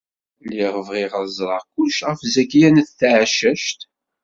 Lliɣ 0.45 0.75
bɣiɣ 0.87 1.11
ad 1.19 1.27
ẓreɣ 1.37 1.63
kullec 1.73 1.99
ɣef 2.07 2.19
Zakiya 2.33 2.69
n 2.71 2.77
Tɛeccact. 2.99 3.79